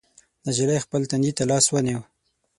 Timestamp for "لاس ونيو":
1.51-1.99